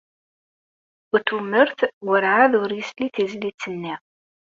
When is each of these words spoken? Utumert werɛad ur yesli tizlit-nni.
Utumert 1.15 1.79
werɛad 2.07 2.51
ur 2.61 2.69
yesli 2.77 3.07
tizlit-nni. 3.15 3.95